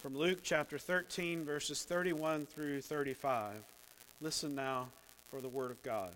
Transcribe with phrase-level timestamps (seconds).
[0.00, 3.52] from Luke chapter 13, verses 31 through 35.
[4.22, 4.88] Listen now
[5.30, 6.12] for the Word of God.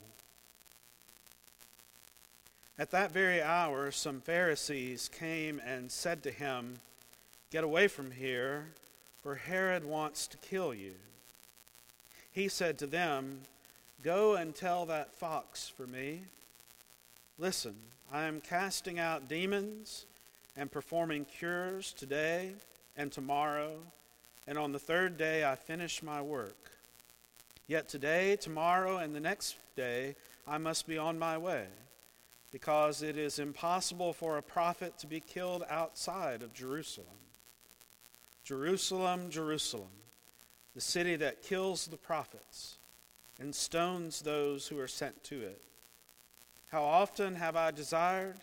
[2.79, 6.77] At that very hour, some Pharisees came and said to him,
[7.51, 8.69] Get away from here,
[9.23, 10.95] for Herod wants to kill you.
[12.33, 13.41] He said to them,
[14.03, 16.23] Go and tell that fox for me.
[17.39, 17.75] Listen,
[18.11, 20.07] I am casting out demons
[20.57, 22.55] and performing cures today
[22.97, 23.79] and tomorrow,
[24.47, 26.71] and on the third day I finish my work.
[27.67, 31.67] Yet today, tomorrow, and the next day I must be on my way,
[32.51, 37.09] because it is impossible for a prophet to be killed outside of Jerusalem.
[38.45, 39.89] Jerusalem, Jerusalem,
[40.75, 42.77] the city that kills the prophets
[43.41, 45.63] and stones those who are sent to it.
[46.71, 48.37] How often have I desired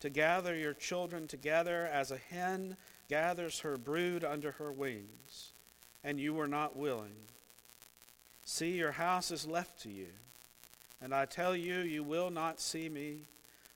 [0.00, 2.76] to gather your children together as a hen
[3.12, 5.52] gathers her brood under her wings,
[6.02, 7.12] and you were not willing.
[8.42, 10.06] See, your house is left to you,
[11.02, 13.18] and I tell you, you will not see me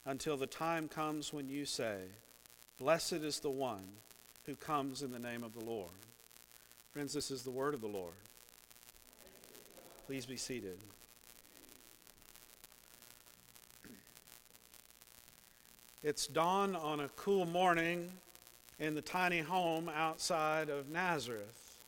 [0.06, 1.98] until the time comes when you say,
[2.78, 3.84] Blessed is the one
[4.46, 5.90] who comes in the name of the Lord.
[6.94, 8.14] Friends, this is the word of the Lord.
[10.06, 10.78] Please be seated.
[16.02, 18.10] It's dawn on a cool morning
[18.78, 21.78] in the tiny home outside of Nazareth.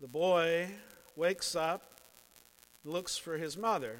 [0.00, 0.68] The boy
[1.14, 1.82] wakes up,
[2.84, 3.98] looks for his mother.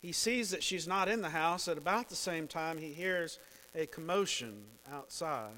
[0.00, 1.66] He sees that she's not in the house.
[1.66, 3.38] At about the same time, he hears
[3.74, 5.52] a commotion outside.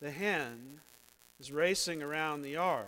[0.00, 0.80] The hen
[1.40, 2.86] is racing around the yard,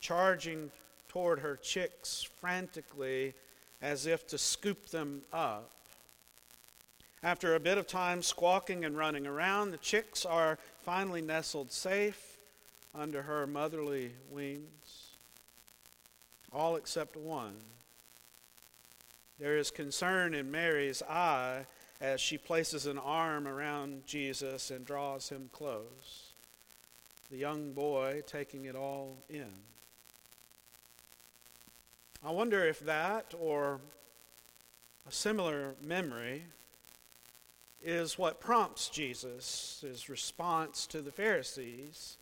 [0.00, 0.70] charging
[1.08, 3.34] toward her chicks frantically
[3.80, 5.70] as if to scoop them up.
[7.22, 12.38] After a bit of time squawking and running around, the chicks are finally nestled safe
[12.94, 15.16] under her motherly wings,
[16.52, 17.56] all except one.
[19.38, 21.66] There is concern in Mary's eye
[22.00, 26.32] as she places an arm around Jesus and draws him close,
[27.30, 29.50] the young boy taking it all in.
[32.24, 33.80] I wonder if that or
[35.08, 36.44] a similar memory
[37.82, 42.16] is what prompts Jesus' response to the Pharisees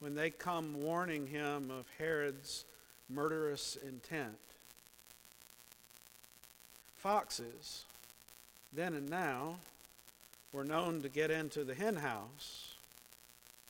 [0.00, 2.64] when they come warning him of Herod's
[3.08, 4.36] murderous intent.
[6.96, 7.84] Foxes,
[8.72, 9.56] then and now,
[10.52, 12.74] were known to get into the hen house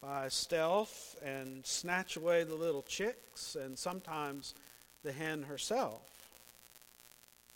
[0.00, 4.54] by stealth and snatch away the little chicks and sometimes
[5.02, 6.15] the hen herself.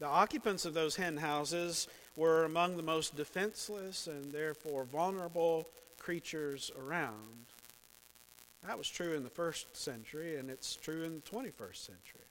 [0.00, 5.68] The occupants of those hen houses were among the most defenseless and therefore vulnerable
[5.98, 7.44] creatures around.
[8.66, 12.24] That was true in the first century, and it's true in the 21st century.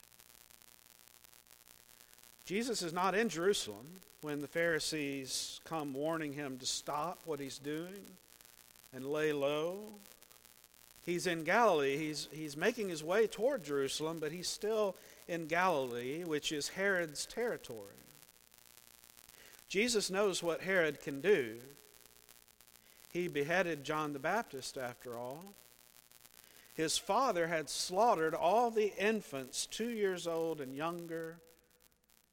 [2.45, 3.85] Jesus is not in Jerusalem
[4.21, 8.03] when the Pharisees come warning him to stop what he's doing
[8.93, 9.77] and lay low.
[11.05, 11.97] He's in Galilee.
[11.97, 14.95] He's, he's making his way toward Jerusalem, but he's still
[15.29, 17.93] in Galilee, which is Herod's territory.
[19.69, 21.57] Jesus knows what Herod can do.
[23.13, 25.53] He beheaded John the Baptist, after all.
[26.73, 31.37] His father had slaughtered all the infants two years old and younger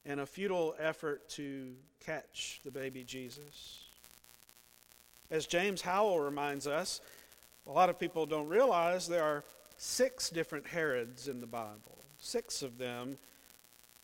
[0.07, 1.75] in a futile effort to
[2.05, 3.85] catch the baby Jesus.
[5.31, 7.01] As James Howell reminds us,
[7.67, 9.45] a lot of people don't realize there are
[9.77, 13.19] six different Herods in the Bible, six of them,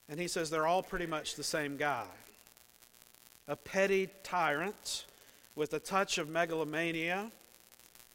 [0.08, 2.06] and he says they're all pretty much the same guy
[3.48, 5.04] a petty tyrant
[5.56, 7.30] with a touch of megalomania,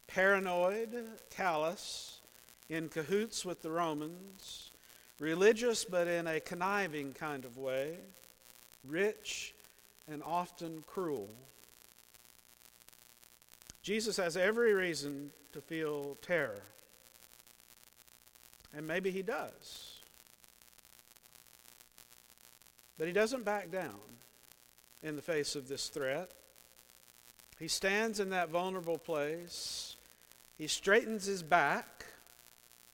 [0.08, 0.90] paranoid,
[1.30, 2.22] callous,
[2.70, 4.72] in cahoots with the Romans,
[5.20, 7.98] religious but in a conniving kind of way,
[8.88, 9.54] rich
[10.10, 11.30] and often cruel.
[13.84, 16.62] Jesus has every reason to feel terror.
[18.76, 19.97] And maybe he does.
[22.98, 24.00] But he doesn't back down
[25.04, 26.32] in the face of this threat.
[27.60, 29.96] He stands in that vulnerable place.
[30.58, 32.06] He straightens his back.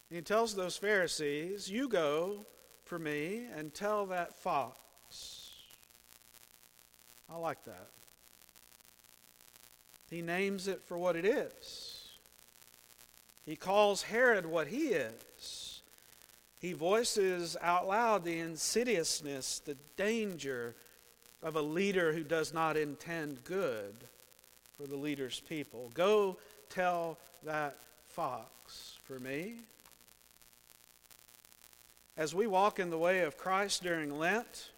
[0.10, 2.46] And he tells those Pharisees, You go
[2.84, 4.80] for me and tell that fox.
[7.30, 7.88] I like that.
[10.10, 12.10] He names it for what it is.
[13.46, 15.82] He calls Herod what he is.
[16.64, 20.76] He voices out loud the insidiousness, the danger,
[21.44, 23.94] of a leader who does not intend good
[24.78, 25.92] for the leader's people.
[25.94, 26.38] Go
[26.70, 27.76] tell that
[28.08, 29.56] fox for me.
[32.16, 34.70] As we walk in the way of Christ during Lent,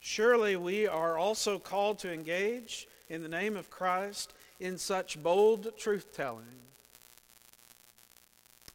[0.00, 5.76] surely we are also called to engage in the name of Christ in such bold
[5.76, 6.46] truth telling.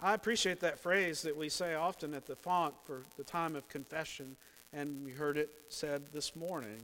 [0.01, 3.68] I appreciate that phrase that we say often at the font for the time of
[3.68, 4.38] confession,
[4.72, 6.80] and we heard it said this morning.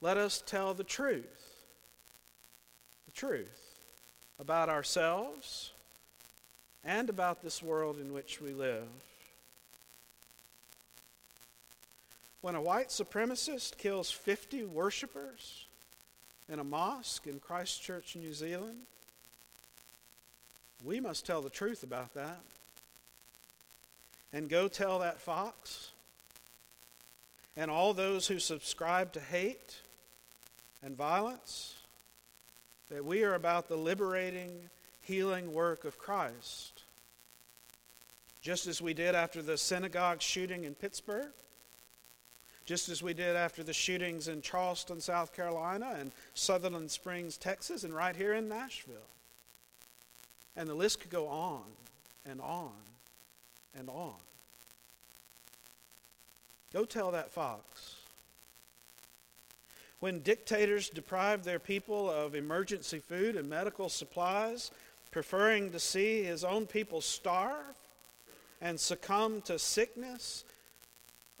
[0.00, 1.54] Let us tell the truth.
[3.06, 3.78] The truth
[4.40, 5.70] about ourselves
[6.84, 8.88] and about this world in which we live.
[12.40, 15.66] When a white supremacist kills 50 worshippers
[16.48, 18.78] in a mosque in Christchurch, New Zealand,
[20.84, 22.40] we must tell the truth about that.
[24.32, 25.90] And go tell that fox
[27.56, 29.80] and all those who subscribe to hate
[30.82, 31.74] and violence
[32.90, 34.70] that we are about the liberating,
[35.02, 36.82] healing work of Christ.
[38.40, 41.32] Just as we did after the synagogue shooting in Pittsburgh,
[42.64, 47.84] just as we did after the shootings in Charleston, South Carolina, and Sutherland Springs, Texas,
[47.84, 48.96] and right here in Nashville.
[50.60, 51.62] And the list could go on
[52.26, 52.72] and on
[53.74, 54.12] and on.
[56.70, 57.96] Go tell that fox.
[60.00, 64.70] When dictators deprive their people of emergency food and medical supplies,
[65.10, 67.78] preferring to see his own people starve
[68.60, 70.44] and succumb to sickness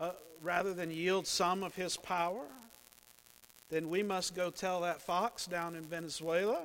[0.00, 2.46] uh, rather than yield some of his power,
[3.68, 6.62] then we must go tell that fox down in Venezuela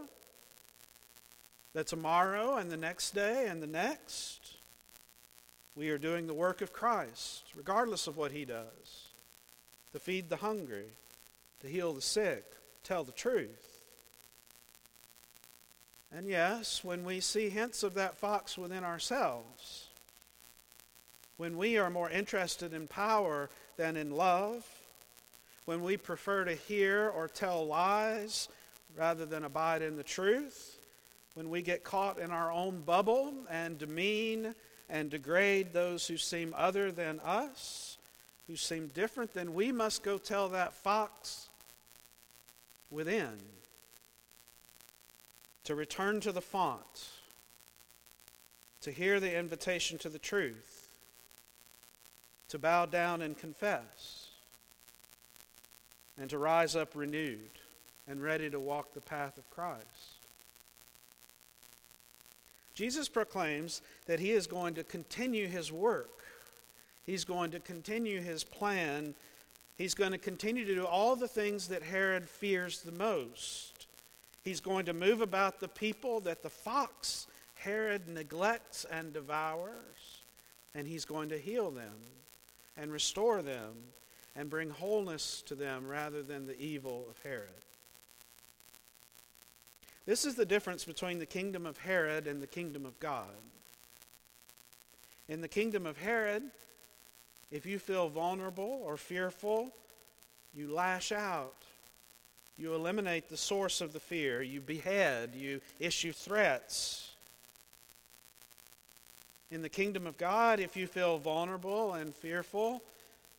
[1.75, 4.53] that tomorrow and the next day and the next,
[5.75, 9.09] we are doing the work of Christ, regardless of what he does,
[9.91, 10.87] to feed the hungry,
[11.61, 12.45] to heal the sick,
[12.85, 13.81] tell the truth.
[16.13, 19.89] And yes, when we see hints of that fox within ourselves,
[21.35, 24.65] when we are more interested in power than in love,
[25.65, 28.47] when we prefer to hear or tell lies
[28.97, 30.74] rather than abide in the truth,
[31.35, 34.55] when we get caught in our own bubble and demean
[34.89, 37.97] and degrade those who seem other than us,
[38.47, 41.49] who seem different, then we must go tell that fox
[42.89, 43.37] within
[45.65, 47.09] to return to the font,
[48.81, 50.85] to hear the invitation to the truth
[52.49, 54.29] to bow down and confess,
[56.17, 57.59] and to rise up renewed
[58.07, 60.14] and ready to walk the path of Christ.
[62.75, 66.23] Jesus proclaims that he is going to continue his work.
[67.05, 69.15] He's going to continue his plan.
[69.77, 73.87] He's going to continue to do all the things that Herod fears the most.
[74.43, 80.21] He's going to move about the people that the fox, Herod, neglects and devours,
[80.75, 81.95] and he's going to heal them
[82.77, 83.73] and restore them
[84.35, 87.49] and bring wholeness to them rather than the evil of Herod.
[90.05, 93.25] This is the difference between the kingdom of Herod and the kingdom of God.
[95.27, 96.43] In the kingdom of Herod,
[97.51, 99.71] if you feel vulnerable or fearful,
[100.55, 101.55] you lash out.
[102.57, 104.41] You eliminate the source of the fear.
[104.41, 105.31] You behead.
[105.35, 107.11] You issue threats.
[109.51, 112.81] In the kingdom of God, if you feel vulnerable and fearful,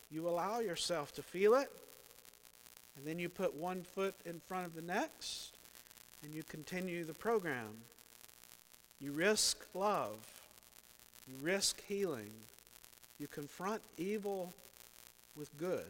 [0.09, 1.69] you allow yourself to feel it,
[2.95, 5.56] and then you put one foot in front of the next,
[6.23, 7.69] and you continue the program.
[8.99, 10.17] You risk love,
[11.27, 12.31] you risk healing,
[13.19, 14.53] you confront evil
[15.35, 15.85] with good.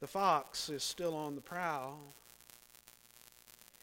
[0.00, 1.98] The fox is still on the prowl.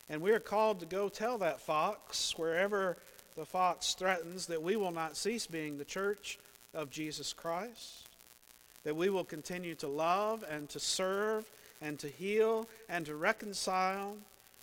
[0.10, 2.98] And we are called to go tell that fox wherever
[3.36, 6.38] the fox threatens that we will not cease being the church
[6.74, 8.08] of Jesus Christ,
[8.84, 11.50] that we will continue to love and to serve
[11.82, 14.16] and to heal and to reconcile.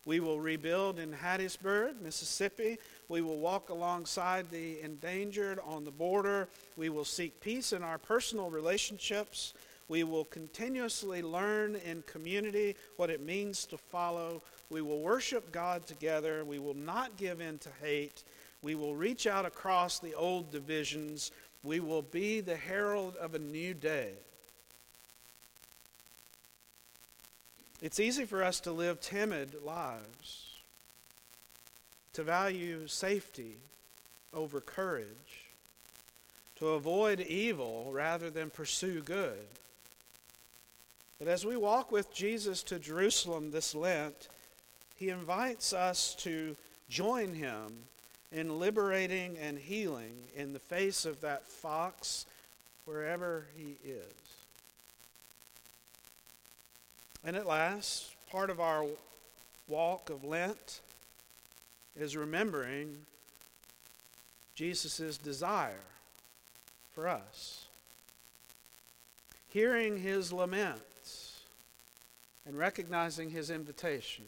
[0.05, 2.77] We will rebuild in Hattiesburg, Mississippi.
[3.09, 6.47] We will walk alongside the endangered on the border.
[6.77, 9.53] We will seek peace in our personal relationships.
[9.87, 14.41] We will continuously learn in community what it means to follow.
[14.69, 16.45] We will worship God together.
[16.45, 18.23] We will not give in to hate.
[18.61, 21.31] We will reach out across the old divisions.
[21.63, 24.13] We will be the herald of a new day.
[27.81, 30.57] It's easy for us to live timid lives,
[32.13, 33.55] to value safety
[34.33, 35.05] over courage,
[36.57, 39.47] to avoid evil rather than pursue good.
[41.19, 44.27] But as we walk with Jesus to Jerusalem this Lent,
[44.97, 46.55] He invites us to
[46.89, 47.67] join him
[48.31, 52.25] in liberating and healing in the face of that fox
[52.85, 54.28] wherever he is.
[57.23, 58.85] And at last, part of our
[59.67, 60.79] walk of Lent
[61.97, 63.05] is remembering
[64.55, 65.85] Jesus' desire
[66.93, 67.65] for us.
[69.49, 71.41] Hearing his laments
[72.45, 74.25] and recognizing his invitation.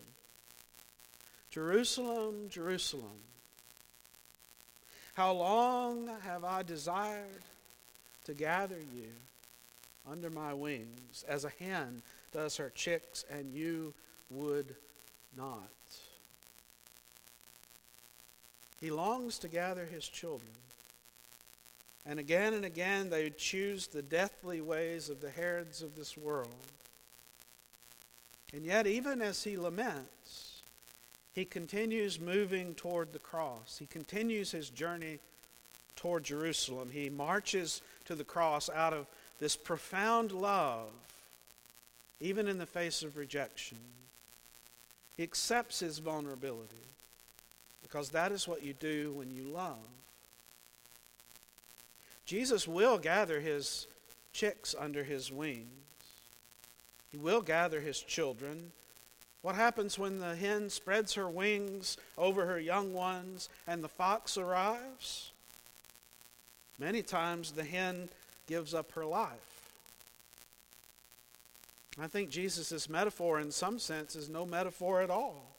[1.49, 3.19] Jerusalem, Jerusalem,
[5.15, 7.43] how long have I desired
[8.25, 9.09] to gather you
[10.09, 13.93] under my wings as a hen does her chicks, and you
[14.29, 14.75] would
[15.37, 15.69] not.
[18.79, 20.51] He longs to gather his children.
[22.05, 26.49] And again and again they choose the deathly ways of the Herods of this world.
[28.53, 30.63] And yet, even as he laments,
[31.33, 33.77] he continues moving toward the cross.
[33.79, 35.19] He continues his journey
[35.95, 36.89] toward Jerusalem.
[36.91, 39.05] He marches to the cross out of
[39.39, 40.89] this profound love,
[42.21, 43.79] even in the face of rejection.
[45.17, 46.75] He accepts his vulnerability
[47.81, 49.77] because that is what you do when you love.
[52.25, 53.87] Jesus will gather his
[54.31, 55.67] chicks under his wings.
[57.11, 58.71] He will gather his children.
[59.41, 64.37] What happens when the hen spreads her wings over her young ones and the fox
[64.37, 65.31] arrives?
[66.79, 68.07] Many times the hen
[68.47, 69.60] gives up her life.
[72.01, 75.55] I think Jesus' metaphor, in some sense, is no metaphor at all.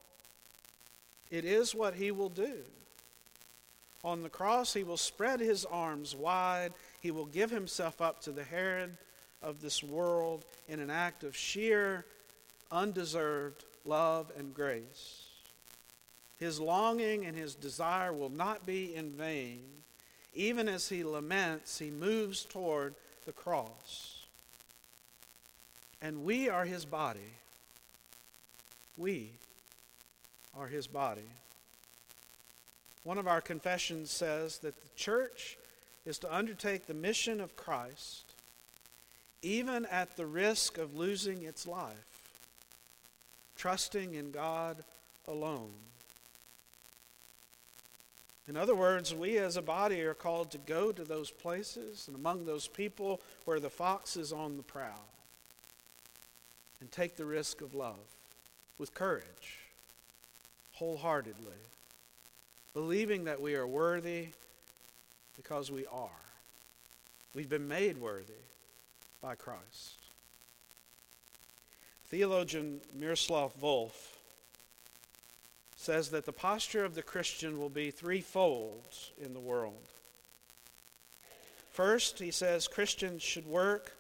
[1.31, 2.57] It is what he will do.
[4.03, 6.73] On the cross, he will spread his arms wide.
[7.01, 8.97] He will give himself up to the Herod
[9.41, 12.05] of this world in an act of sheer,
[12.73, 15.29] undeserved love and grace.
[16.41, 19.63] His longing and his desire will not be in vain.
[20.35, 22.97] Even as he laments, he moves toward
[23.27, 24.22] the cross.
[26.03, 27.21] And we are his body.
[28.99, 29.31] We
[30.59, 31.23] are his body.
[33.05, 35.57] One of our confessions says that the church
[36.05, 38.25] is to undertake the mission of Christ
[39.43, 42.31] even at the risk of losing its life,
[43.57, 44.85] trusting in God
[45.27, 45.73] alone.
[48.49, 52.17] In other words, we as a body are called to go to those places and
[52.17, 55.12] among those people where the fox is on the prowl
[56.83, 57.95] and take the risk of love
[58.77, 59.61] with courage
[60.73, 61.63] wholeheartedly,
[62.75, 64.31] believing that we are worthy
[65.37, 66.09] because we are.
[67.37, 68.33] We've been made worthy
[69.23, 69.95] by Christ.
[72.07, 73.93] Theologian Miroslav Volf
[75.77, 78.89] says that the posture of the Christian will be threefold
[79.25, 79.87] in the world.
[81.71, 83.93] First, he says Christians should work,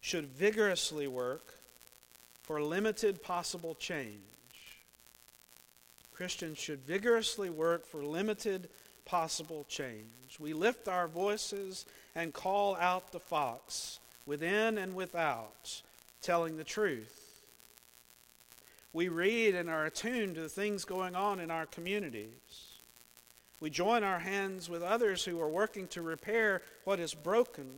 [0.00, 1.54] should vigorously work
[2.50, 4.18] for limited possible change.
[6.12, 8.68] Christians should vigorously work for limited
[9.04, 10.40] possible change.
[10.40, 15.80] We lift our voices and call out the fox, within and without,
[16.22, 17.40] telling the truth.
[18.92, 22.80] We read and are attuned to the things going on in our communities.
[23.60, 27.68] We join our hands with others who are working to repair what is broken,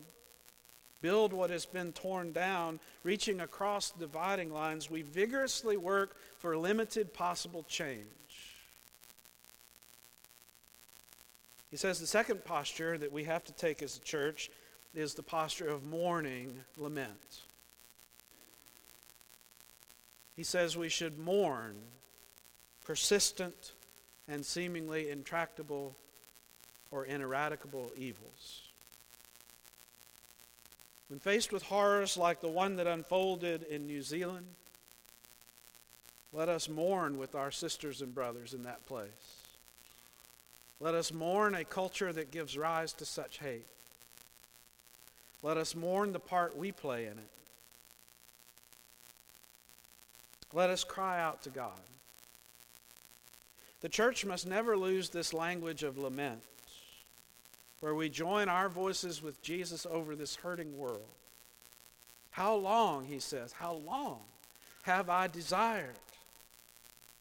[1.03, 4.91] build what has been torn down, reaching across dividing lines.
[4.91, 8.07] We vigorously work for limited possible change.
[11.71, 14.51] He says the second posture that we have to take as a church
[14.95, 17.41] is the posture of mourning lament.
[20.37, 21.77] He says we should mourn
[22.85, 23.73] persistent
[24.29, 25.97] and seemingly intractable
[26.91, 28.72] or ineradicable evils.
[31.13, 34.47] When faced with horrors like the one that unfolded in New Zealand,
[36.33, 39.37] let us mourn with our sisters and brothers in that place.
[40.81, 43.67] Let us mourn a culture that gives rise to such hate.
[45.43, 47.31] Let us mourn the part we play in it.
[50.55, 51.79] Let us cry out to God.
[53.83, 56.41] The church must never lose this language of lament,
[57.83, 61.03] where we join our voices with Jesus over this hurting world.
[62.31, 64.21] How long, he says, how long
[64.83, 65.99] have I desired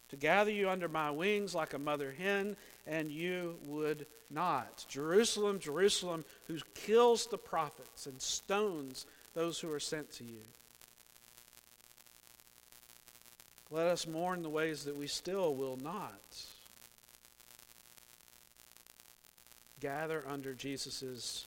[0.10, 4.86] to gather you under my wings like a mother hen and you would not.
[4.88, 10.44] Jerusalem, Jerusalem, who kills the prophets and stones those who are sent to you.
[13.72, 16.22] Let us mourn the ways that we still will not
[19.82, 21.46] gather under Jesus'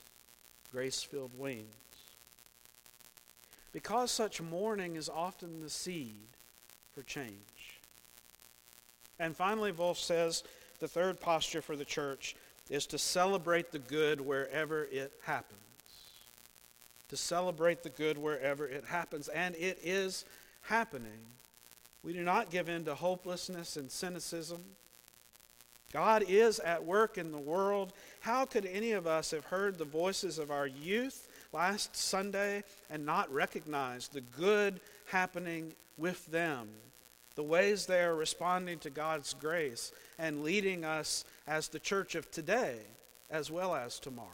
[0.71, 1.65] grace filled wings.
[3.73, 6.27] Because such mourning is often the seed
[6.95, 7.81] for change.
[9.19, 10.45] And finally, Volf says
[10.81, 12.37] the third posture for the church
[12.71, 15.61] is to celebrate the good wherever it happens.
[17.09, 19.29] To celebrate the good wherever it happens.
[19.29, 20.25] And it is
[20.63, 21.21] happening.
[22.03, 24.63] We do not give in to hopelessness and cynicism.
[25.95, 27.93] God is at work in the world.
[28.19, 33.07] How could any of us have heard the voices of our youth last Sunday and
[33.07, 36.69] not recognize the good happening with them?
[37.37, 42.29] The ways they are responding to God's grace and leading us as the church of
[42.33, 42.79] today
[43.31, 44.29] as well as tomorrow.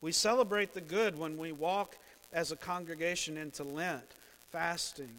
[0.00, 1.96] We celebrate the good when we walk
[2.32, 4.04] as a congregation into Lent,
[4.50, 5.14] fasting,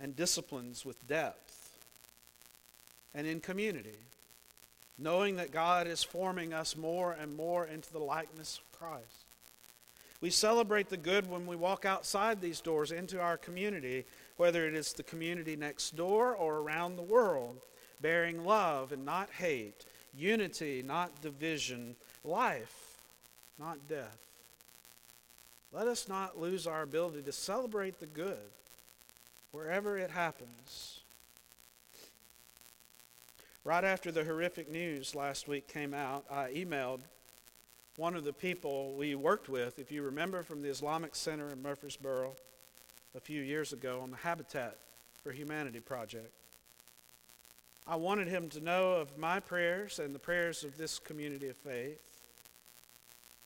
[0.00, 1.53] and disciplines with depth,
[3.14, 3.98] and in community,
[4.98, 9.26] knowing that God is forming us more and more into the likeness of Christ.
[10.20, 14.04] We celebrate the good when we walk outside these doors into our community,
[14.36, 17.58] whether it is the community next door or around the world,
[18.00, 19.84] bearing love and not hate,
[20.16, 22.98] unity, not division, life,
[23.58, 24.18] not death.
[25.72, 28.38] Let us not lose our ability to celebrate the good
[29.50, 31.00] wherever it happens.
[33.66, 37.00] Right after the horrific news last week came out, I emailed
[37.96, 41.62] one of the people we worked with, if you remember from the Islamic Center in
[41.62, 42.34] Murfreesboro
[43.16, 44.76] a few years ago on the Habitat
[45.22, 46.30] for Humanity project.
[47.86, 51.56] I wanted him to know of my prayers and the prayers of this community of
[51.56, 52.02] faith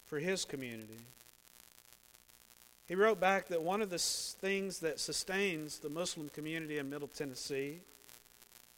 [0.07, 0.99] for his community.
[2.89, 7.07] He wrote back that one of the things that sustains the Muslim community in Middle
[7.07, 7.83] Tennessee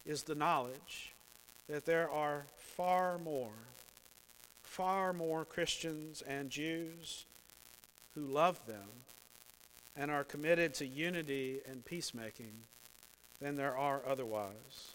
[0.05, 1.10] is the knowledge
[1.71, 3.53] that there are far more,
[4.63, 7.25] far more Christians and Jews
[8.17, 8.89] who love them
[9.97, 12.53] and are committed to unity and peacemaking
[13.41, 14.95] than there are otherwise.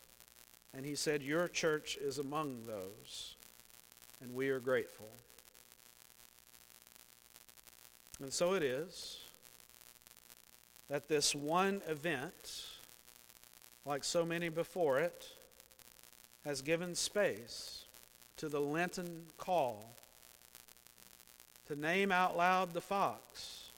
[0.75, 3.35] And he said, Your church is among those,
[4.21, 5.09] and we are grateful.
[8.21, 9.19] And so it is
[10.89, 12.65] that this one event,
[13.85, 15.29] like so many before it,
[16.45, 17.83] has given space
[18.37, 19.89] to the Lenten call
[21.67, 23.69] to name out loud the fox,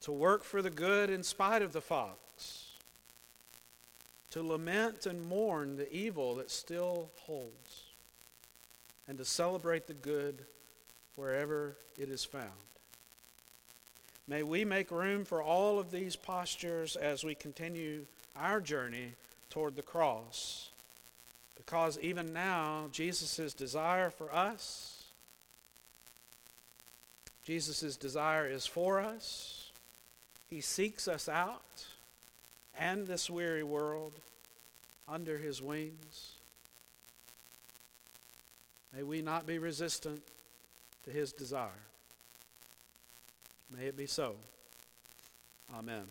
[0.00, 2.16] to work for the good in spite of the fox
[4.36, 7.84] to lament and mourn the evil that still holds,
[9.08, 10.44] and to celebrate the good
[11.14, 12.50] wherever it is found.
[14.28, 18.04] May we make room for all of these postures as we continue
[18.36, 19.12] our journey
[19.48, 20.68] toward the cross.
[21.56, 25.04] Because even now, Jesus' desire for us,
[27.44, 29.70] Jesus' desire is for us.
[30.48, 31.86] He seeks us out
[32.78, 34.12] and this weary world
[35.08, 36.32] under his wings.
[38.94, 40.22] May we not be resistant
[41.04, 41.70] to his desire.
[43.76, 44.34] May it be so.
[45.74, 46.04] Amen.